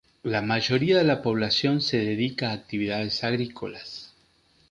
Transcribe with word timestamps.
La 0.23 0.41
mayoría 0.41 0.97
de 0.97 1.03
la 1.03 1.21
población 1.21 1.79
se 1.79 1.97
dedica 1.97 2.49
a 2.49 2.53
actividades 2.53 3.23
agrícolas. 3.23 4.15